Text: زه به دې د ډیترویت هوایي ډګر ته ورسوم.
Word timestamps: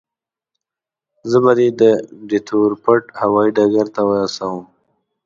زه 1.29 1.37
به 1.43 1.51
دې 1.59 1.67
د 1.81 1.83
ډیترویت 2.29 3.05
هوایي 3.21 3.51
ډګر 3.57 3.87
ته 3.95 4.01
ورسوم. 4.09 4.61